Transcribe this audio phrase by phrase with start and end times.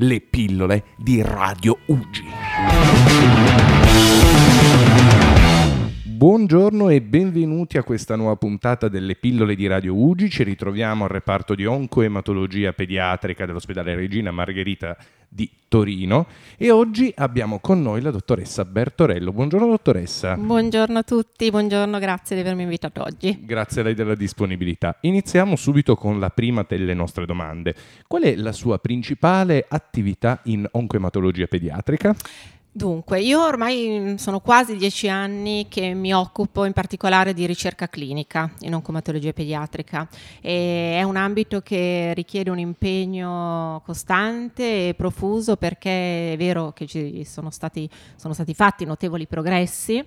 [0.00, 3.39] le pillole di Radio Ugi.
[6.20, 10.28] Buongiorno e benvenuti a questa nuova puntata delle pillole di Radio Ugi.
[10.28, 16.26] Ci ritroviamo al reparto di oncoematologia pediatrica dell'ospedale Regina Margherita di Torino
[16.58, 19.32] e oggi abbiamo con noi la dottoressa Bertorello.
[19.32, 20.36] Buongiorno dottoressa.
[20.36, 23.38] Buongiorno a tutti, buongiorno, grazie di avermi invitato oggi.
[23.40, 24.98] Grazie a lei della disponibilità.
[25.00, 27.74] Iniziamo subito con la prima delle nostre domande.
[28.06, 32.14] Qual è la sua principale attività in oncoematologia pediatrica?
[32.72, 38.48] Dunque, io ormai sono quasi dieci anni che mi occupo in particolare di ricerca clinica
[38.60, 40.08] in oncomatologia pediatrica.
[40.40, 46.86] E è un ambito che richiede un impegno costante e profuso perché è vero che
[46.86, 50.04] ci sono stati, sono stati fatti notevoli progressi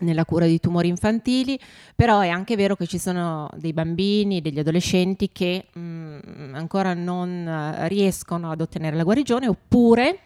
[0.00, 1.58] nella cura di tumori infantili,
[1.96, 6.94] però è anche vero che ci sono dei bambini, degli adolescenti che mh, mm, ancora
[6.94, 10.20] non riescono ad ottenere la guarigione oppure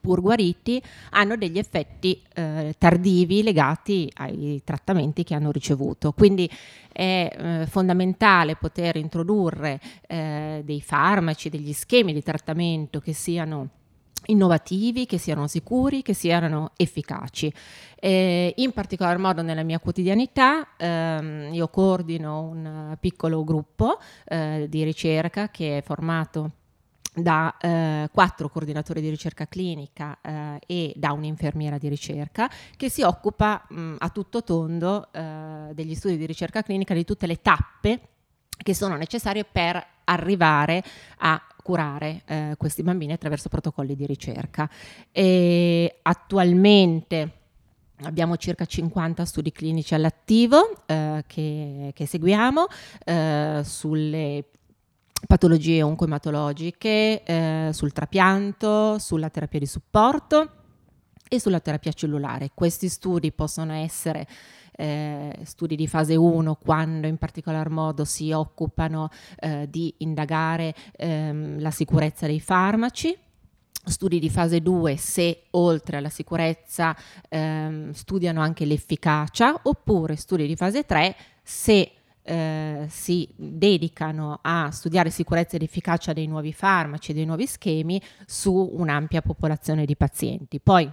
[0.00, 6.12] pur guariti, hanno degli effetti eh, tardivi legati ai trattamenti che hanno ricevuto.
[6.12, 6.48] Quindi
[6.92, 13.68] è eh, fondamentale poter introdurre eh, dei farmaci, degli schemi di trattamento che siano
[14.26, 17.52] innovativi, che siano sicuri, che siano efficaci.
[17.98, 24.84] Eh, in particolar modo nella mia quotidianità ehm, io coordino un piccolo gruppo eh, di
[24.84, 26.52] ricerca che è formato
[27.14, 33.02] da eh, quattro coordinatori di ricerca clinica eh, e da un'infermiera di ricerca che si
[33.02, 38.00] occupa mh, a tutto tondo eh, degli studi di ricerca clinica di tutte le tappe
[38.62, 40.82] che sono necessarie per arrivare
[41.18, 44.68] a curare eh, questi bambini attraverso protocolli di ricerca.
[45.12, 47.34] E attualmente
[48.02, 52.66] Abbiamo circa 50 studi clinici all'attivo eh, che, che, seguiamo
[53.04, 54.44] eh, sulle
[55.26, 60.50] patologie oncoematologiche, eh, sul trapianto, sulla terapia di supporto
[61.28, 62.50] e sulla terapia cellulare.
[62.54, 64.26] Questi studi possono essere
[64.72, 71.60] eh, studi di fase 1 quando in particolar modo si occupano eh, di indagare ehm,
[71.60, 73.16] la sicurezza dei farmaci,
[73.84, 76.96] studi di fase 2 se oltre alla sicurezza
[77.28, 81.92] ehm, studiano anche l'efficacia oppure studi di fase 3 se
[82.22, 88.00] eh, si dedicano a studiare sicurezza ed efficacia dei nuovi farmaci e dei nuovi schemi
[88.26, 90.60] su un'ampia popolazione di pazienti.
[90.60, 90.90] Poi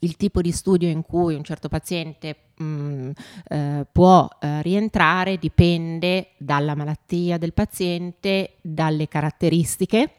[0.00, 3.10] il tipo di studio in cui un certo paziente mh, mm,
[3.48, 10.14] eh, può eh, rientrare dipende dalla malattia del paziente, dalle caratteristiche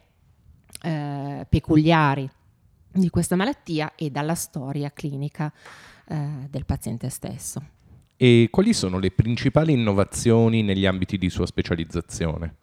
[0.82, 2.28] eh, peculiari
[2.92, 5.52] di questa malattia e dalla storia clinica
[6.08, 7.74] eh, del paziente stesso.
[8.16, 12.54] E quali sono le principali innovazioni negli ambiti di sua specializzazione?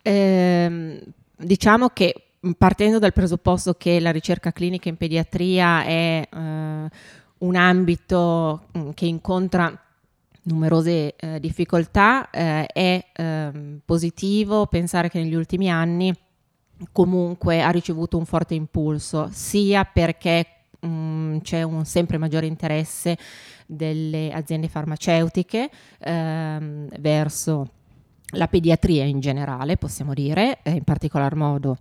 [0.00, 1.02] Eh,
[1.36, 2.14] diciamo che
[2.56, 6.90] partendo dal presupposto che la ricerca clinica in pediatria è eh,
[7.38, 9.78] un ambito che incontra
[10.44, 16.12] numerose eh, difficoltà, eh, è ehm, positivo pensare che negli ultimi anni
[16.90, 20.46] comunque ha ricevuto un forte impulso, sia perché
[20.86, 23.16] mm, c'è un sempre maggiore interesse
[23.66, 27.68] delle aziende farmaceutiche ehm, verso
[28.34, 31.78] la pediatria in generale, possiamo dire, e in particolar modo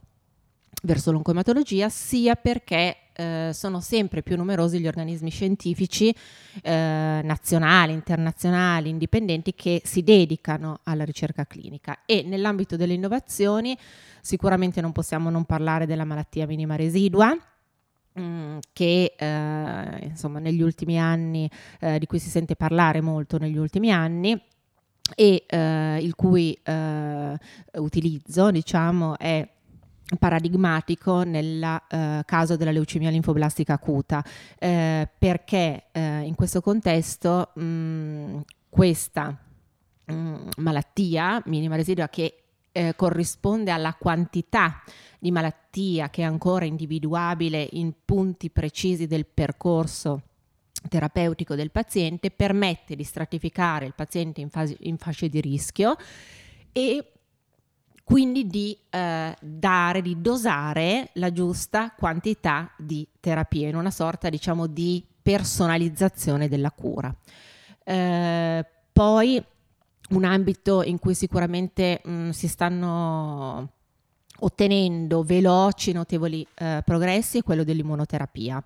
[0.84, 6.14] verso l'oncomatologia, sia perché eh, sono sempre più numerosi gli organismi scientifici
[6.62, 12.00] eh, nazionali, internazionali, indipendenti che si dedicano alla ricerca clinica.
[12.06, 13.78] E nell'ambito delle innovazioni
[14.22, 17.36] sicuramente non possiamo non parlare della malattia minima residua
[18.74, 21.50] che eh, insomma negli ultimi anni
[21.80, 24.40] eh, di cui si sente parlare molto negli ultimi anni
[25.16, 27.38] e eh, il cui eh,
[27.74, 29.48] utilizzo diciamo è
[30.18, 34.24] paradigmatico nel uh, caso della leucemia linfoblastica acuta.
[34.60, 38.40] Eh, perché eh, in questo contesto mh, mm,
[38.70, 39.38] questa
[40.06, 42.41] mh, mm, malattia minima residua che
[42.72, 44.82] eh, corrisponde alla quantità
[45.20, 50.24] di malattia che è ancora individuabile in punti precisi del percorso
[50.90, 55.96] terapeutico del paziente, permette di stratificare il paziente in, fase, in fasce di rischio
[56.72, 57.12] e
[58.04, 64.68] quindi di eh, dare, di dosare la giusta quantità di terapia in una sorta diciamo
[64.68, 67.16] di personalizzazione della cura.
[67.84, 69.44] Eh, poi
[70.12, 73.70] un ambito in cui sicuramente mh, mm, si stanno
[74.44, 78.64] ottenendo veloci, notevoli eh, progressi è quello dell'immunoterapia.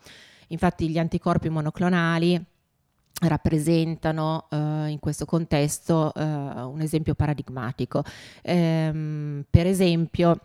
[0.50, 2.44] Infatti gli anticorpi monoclonali
[3.22, 8.04] rappresentano eh, in questo contesto eh, un esempio paradigmatico.
[8.42, 10.40] Ehm, per esempio,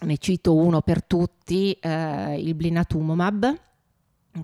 [0.00, 3.58] ne cito uno per tutti, eh, il blinatumomab,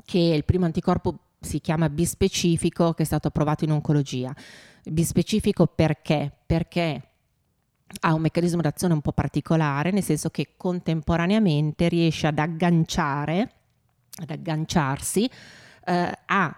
[0.04, 4.34] che è il primo anticorpo si chiama bispecifico che è stato approvato in oncologia.
[4.84, 6.32] Bispecifico perché?
[6.46, 7.10] Perché
[8.00, 13.52] ha un meccanismo d'azione un po' particolare, nel senso che contemporaneamente riesce ad agganciare,
[14.16, 15.28] ad agganciarsi
[15.84, 16.56] eh, a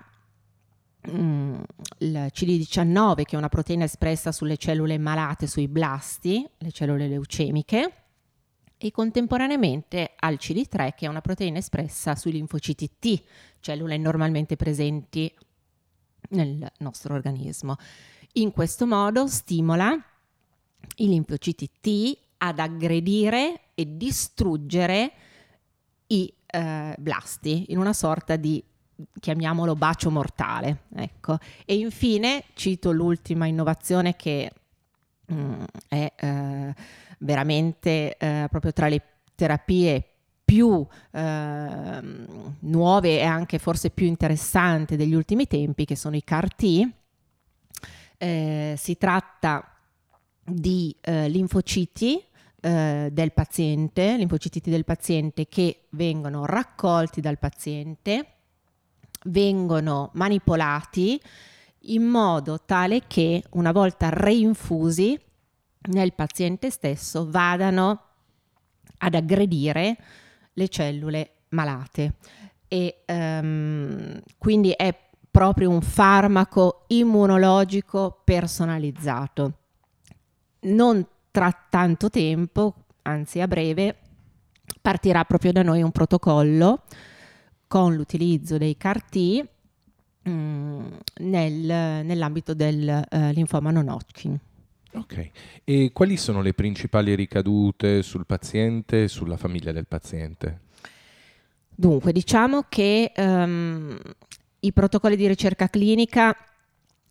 [1.11, 1.61] mm,
[1.99, 7.95] il CD19 che è una proteina espressa sulle cellule malate, sui blasti, le cellule leucemiche,
[8.77, 13.23] e contemporaneamente al CD3 che è una proteina espressa sui linfociti T,
[13.61, 15.33] cellule normalmente presenti
[16.31, 17.77] nel nostro organismo.
[18.35, 19.93] In questo modo stimola
[20.97, 25.13] i linfociti T ad aggredire e distruggere
[26.09, 28.63] i eh, blasti in una sorta di
[29.21, 30.85] chiamiamolo bacio mortale.
[30.95, 31.39] Ecco.
[31.65, 34.51] E infine cito l'ultima innovazione che
[35.27, 36.75] mh, mm, è eh,
[37.19, 39.03] veramente eh, proprio tra le
[39.35, 40.12] terapie
[40.53, 42.01] più eh,
[42.59, 46.91] nuove e anche forse più interessanti degli ultimi tempi, che sono i CAR-T.
[48.19, 49.75] Eh, si tratta
[50.45, 52.23] di eh, linfociti
[52.61, 58.27] eh, del paziente, linfociti del paziente che vengono raccolti dal paziente,
[59.25, 61.19] vengono manipolati
[61.85, 65.19] in modo tale che una volta reinfusi
[65.89, 68.03] nel paziente stesso vadano
[68.99, 69.97] ad aggredire
[70.53, 72.15] le cellule malate.
[72.69, 74.97] E um, quindi è
[75.31, 79.53] proprio un farmaco immunologico personalizzato.
[80.61, 83.97] Non tra tanto tempo, anzi a breve,
[84.81, 86.83] partirà proprio da noi un protocollo
[87.67, 89.49] con l'utilizzo dei CAR-T
[90.29, 90.87] mm,
[91.21, 94.39] nel, nell'ambito del uh, linfoma non Hodgkin.
[94.95, 95.31] Ok,
[95.65, 100.61] e quali sono le principali ricadute sul paziente e sulla famiglia del paziente?
[101.75, 103.99] Dunque, diciamo che um,
[104.61, 106.37] i protocolli di ricerca clinica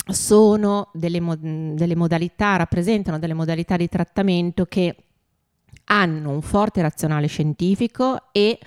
[0.05, 4.95] sono delle, mo- delle modalità, rappresentano delle modalità di trattamento che
[5.85, 8.59] hanno un forte razionale scientifico e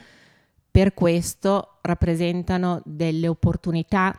[0.70, 4.18] per questo rappresentano delle opportunità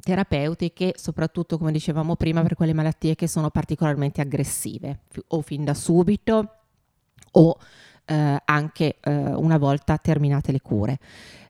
[0.00, 5.74] terapeutiche, soprattutto come dicevamo prima per quelle malattie che sono particolarmente aggressive, o fin da
[5.74, 6.54] subito
[7.32, 7.58] o
[8.04, 10.98] eh, anche eh, una volta terminate le cure.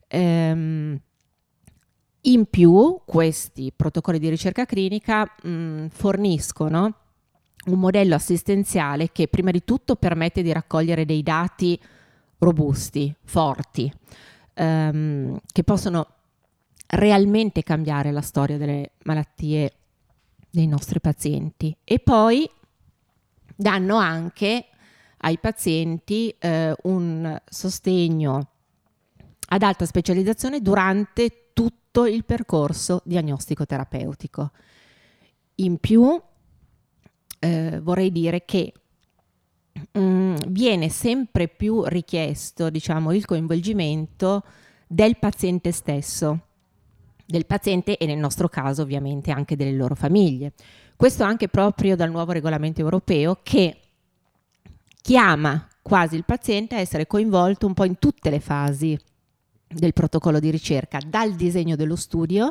[0.08, 1.00] Ehm,
[2.26, 6.94] in più, questi protocolli di ricerca clinica mh, forniscono
[7.66, 11.78] un modello assistenziale che prima di tutto permette di raccogliere dei dati
[12.38, 13.92] robusti, forti,
[14.54, 16.06] ehm, che possono
[16.86, 19.72] realmente cambiare la storia delle malattie
[20.50, 22.48] dei nostri pazienti e poi
[23.56, 24.66] danno anche
[25.18, 28.48] ai pazienti eh, un sostegno
[29.48, 34.50] ad alta specializzazione durante tutto il percorso diagnostico terapeutico.
[35.56, 36.20] In più
[37.38, 38.72] eh, vorrei dire che
[39.92, 44.44] mh, mm, viene sempre più richiesto diciamo, il coinvolgimento
[44.86, 46.40] del paziente stesso
[47.26, 50.52] del paziente e nel nostro caso ovviamente anche delle loro famiglie.
[50.96, 53.78] Questo anche proprio dal nuovo regolamento europeo che
[55.00, 58.98] chiama quasi il paziente a essere coinvolto un po' in tutte le fasi
[59.66, 62.50] del protocollo di ricerca, dal disegno dello studio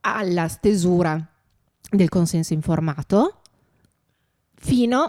[0.00, 1.22] alla stesura
[1.90, 3.40] del consenso informato
[4.54, 5.04] fino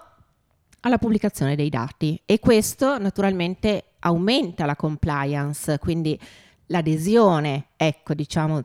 [0.82, 6.20] alla pubblicazione dei dati e questo naturalmente aumenta la compliance, quindi
[6.72, 8.64] l'adesione, ecco, diciamo,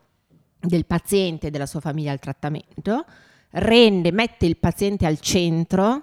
[0.59, 3.05] del paziente e della sua famiglia al trattamento,
[3.51, 6.03] rende, mette il paziente al centro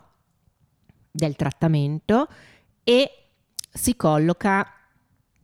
[1.09, 2.27] del trattamento
[2.83, 3.11] e
[3.71, 4.67] si colloca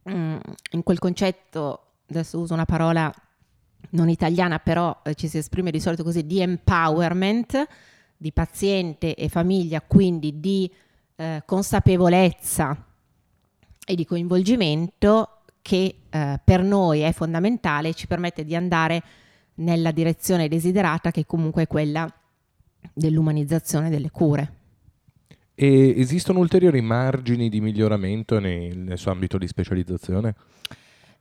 [0.09, 0.37] mm,
[0.71, 3.11] in quel concetto, adesso uso una parola
[3.91, 7.67] non italiana, però eh, ci si esprime di solito così, di empowerment
[8.17, 10.69] di paziente e famiglia, quindi di
[11.15, 12.85] eh, consapevolezza
[13.85, 15.38] e di coinvolgimento
[15.69, 19.03] che eh, per noi è fondamentale e ci permette di andare
[19.57, 22.11] nella direzione desiderata che comunque è quella
[22.91, 24.53] dell'umanizzazione delle cure.
[25.53, 30.33] E esistono ulteriori margini di miglioramento nel, nel suo ambito di specializzazione?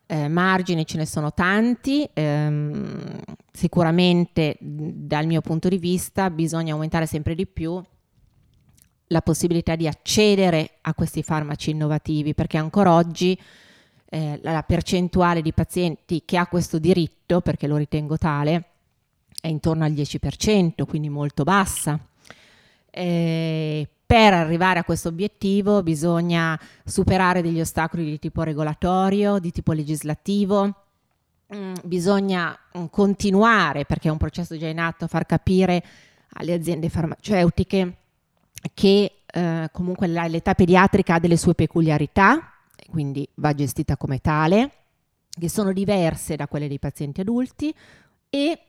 [0.06, 3.20] Eh, margini ce ne sono tanti, ehm,
[3.52, 7.78] sicuramente dal mio punto di vista bisogna aumentare sempre di più
[9.08, 13.38] la possibilità di accedere a questi farmaci innovativi perché ancora oggi
[14.10, 18.64] eh, la percentuale di pazienti che ha questo diritto, perché lo ritengo tale,
[19.40, 21.98] è intorno al 10%, quindi molto bassa.
[22.90, 29.72] Eh, per arrivare a questo obiettivo bisogna superare degli ostacoli di tipo regolatorio, di tipo
[29.72, 30.74] legislativo,
[31.54, 35.84] mm, bisogna mm, continuare, perché è un processo già in atto, a far capire
[36.34, 37.96] alle aziende farmaceutiche
[38.72, 42.57] che eh, comunque l'età pediatrica ha delle sue peculiarità,
[42.90, 44.72] quindi va gestita come tale,
[45.30, 47.74] che sono diverse da quelle dei pazienti adulti
[48.30, 48.60] e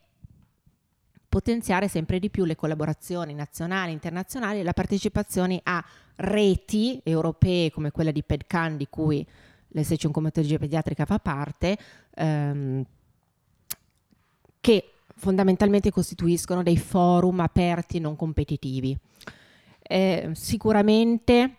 [1.30, 5.84] potenziare sempre di più le collaborazioni nazionali, internazionali e la partecipazione a
[6.18, 9.26] reti europee come quella di PEDCAN di cui
[9.70, 11.78] l'SC Oncomatologia Pediatrica fa parte,
[12.16, 12.84] ehm,
[14.60, 18.98] che fondamentalmente costituiscono dei forum aperti non competitivi.
[19.82, 21.59] Eh, sicuramente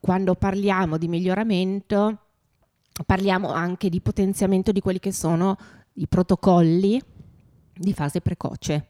[0.00, 2.18] quando parliamo di miglioramento
[3.06, 5.56] parliamo anche di potenziamento di quelli che sono
[5.94, 7.00] i protocolli
[7.74, 8.88] di fase precoce.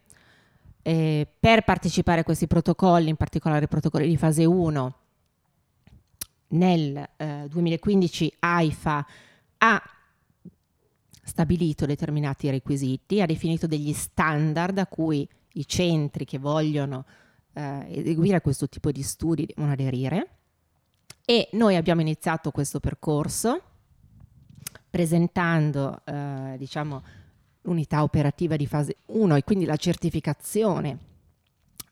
[0.83, 4.97] Eh, per partecipare a questi protocolli, in particolare i protocolli di fase 1,
[6.49, 9.07] nel eh, 2015 AIFA
[9.59, 9.83] ha
[11.23, 17.05] stabilito determinati requisiti, ha definito degli standard a cui i centri che vogliono
[17.53, 20.42] eh, eseguire questo tipo di studi devono aderire
[21.25, 23.63] e noi abbiamo iniziato questo percorso
[24.91, 27.03] presentando eh, diciamo,
[27.63, 30.99] l'unità operativa di fase 1 e quindi la certificazione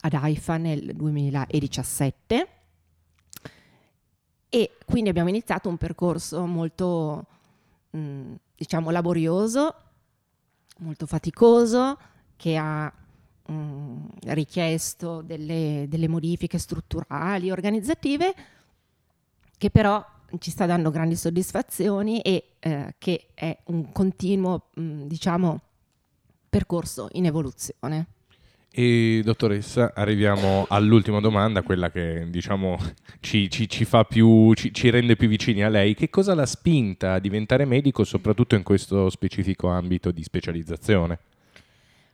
[0.00, 2.48] ad AIFA nel 2017
[4.50, 7.24] e quindi abbiamo iniziato un percorso molto
[7.90, 9.74] mh, mm, diciamo laborioso,
[10.78, 11.96] molto faticoso
[12.36, 12.92] che ha
[13.46, 18.34] mh, mm, richiesto delle, delle modifiche strutturali, organizzative
[19.60, 20.02] che però
[20.38, 25.60] ci sta dando grandi soddisfazioni e eh, che è un continuo, mh, mm, diciamo,
[26.48, 28.06] percorso in evoluzione.
[28.70, 32.78] E dottoressa, arriviamo all'ultima domanda, quella che diciamo
[33.20, 35.94] ci, ci, ci, più, ci, ci, rende più vicini a lei.
[35.94, 41.18] Che cosa l'ha spinta a diventare medico, soprattutto in questo specifico ambito di specializzazione?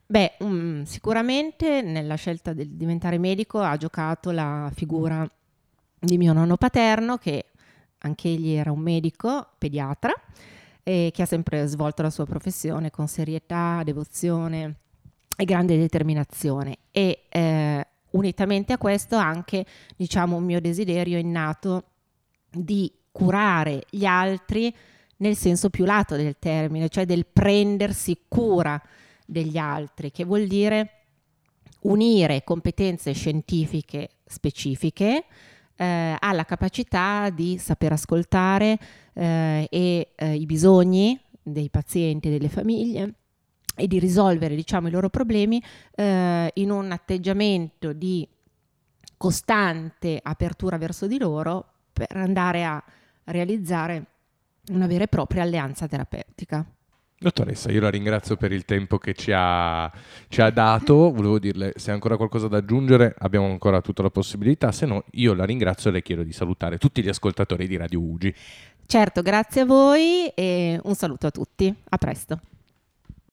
[0.04, 5.24] Beh, um, sicuramente nella scelta di diventare medico ha giocato la figura
[5.98, 7.46] di mio nonno paterno che
[7.98, 10.12] anche egli era un medico pediatra
[10.82, 14.76] e che ha sempre svolto la sua professione con serietà, devozione
[15.36, 16.78] e grande determinazione.
[16.92, 21.84] E eh, unitamente a questo anche diciamo un mio desiderio innato
[22.50, 24.74] di curare gli altri
[25.18, 28.80] nel senso più lato del termine, cioè del prendersi cura
[29.24, 30.90] degli altri, che vuol dire
[31.80, 35.24] unire competenze scientifiche specifiche
[35.76, 38.78] eh, ha la capacità di saper ascoltare
[39.12, 43.14] eh, e, eh, i bisogni dei pazienti e delle famiglie
[43.76, 45.62] e di risolvere diciamo, i loro problemi
[45.94, 48.26] eh, in un atteggiamento di
[49.16, 52.82] costante apertura verso di loro per andare a
[53.24, 54.04] realizzare
[54.70, 56.66] una vera e propria alleanza terapeutica.
[57.18, 59.90] Dottoressa, io la ringrazio per il tempo che ci ha,
[60.28, 61.10] ci ha, dato.
[61.10, 64.70] Volevo dirle se ha ancora qualcosa da aggiungere, abbiamo ancora tutta la possibilità.
[64.70, 68.00] Se no, io la ringrazio e le chiedo di salutare tutti gli ascoltatori di Radio
[68.00, 68.34] Ugi.
[68.84, 71.74] Certo, grazie a voi e un saluto a tutti.
[71.88, 72.38] A presto.